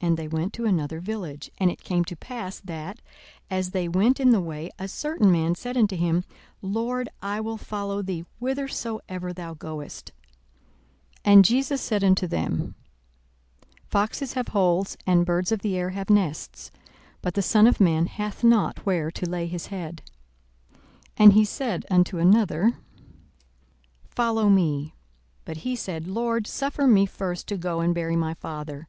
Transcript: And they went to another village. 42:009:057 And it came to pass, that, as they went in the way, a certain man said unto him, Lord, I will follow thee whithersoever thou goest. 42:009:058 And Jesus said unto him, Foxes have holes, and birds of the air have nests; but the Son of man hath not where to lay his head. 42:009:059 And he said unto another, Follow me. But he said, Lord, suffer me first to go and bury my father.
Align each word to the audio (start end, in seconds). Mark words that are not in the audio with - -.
And 0.00 0.16
they 0.16 0.26
went 0.26 0.54
to 0.54 0.64
another 0.64 1.00
village. 1.00 1.48
42:009:057 1.56 1.56
And 1.60 1.70
it 1.70 1.84
came 1.84 2.04
to 2.06 2.16
pass, 2.16 2.60
that, 2.60 3.02
as 3.50 3.72
they 3.72 3.88
went 3.88 4.18
in 4.18 4.30
the 4.30 4.40
way, 4.40 4.70
a 4.78 4.88
certain 4.88 5.30
man 5.30 5.54
said 5.54 5.76
unto 5.76 5.96
him, 5.96 6.24
Lord, 6.62 7.10
I 7.20 7.42
will 7.42 7.58
follow 7.58 8.00
thee 8.00 8.24
whithersoever 8.38 9.34
thou 9.34 9.52
goest. 9.52 10.12
42:009:058 11.16 11.18
And 11.34 11.44
Jesus 11.44 11.82
said 11.82 12.02
unto 12.02 12.26
him, 12.26 12.74
Foxes 13.86 14.32
have 14.32 14.48
holes, 14.48 14.96
and 15.06 15.26
birds 15.26 15.52
of 15.52 15.58
the 15.60 15.76
air 15.76 15.90
have 15.90 16.08
nests; 16.08 16.70
but 17.20 17.34
the 17.34 17.42
Son 17.42 17.66
of 17.66 17.78
man 17.80 18.06
hath 18.06 18.42
not 18.42 18.86
where 18.86 19.10
to 19.10 19.28
lay 19.28 19.46
his 19.46 19.66
head. 19.66 20.00
42:009:059 20.70 20.80
And 21.18 21.32
he 21.34 21.44
said 21.44 21.84
unto 21.90 22.16
another, 22.16 22.78
Follow 24.08 24.48
me. 24.48 24.94
But 25.44 25.58
he 25.58 25.76
said, 25.76 26.06
Lord, 26.06 26.46
suffer 26.46 26.86
me 26.86 27.04
first 27.04 27.46
to 27.48 27.58
go 27.58 27.80
and 27.80 27.94
bury 27.94 28.16
my 28.16 28.32
father. 28.32 28.86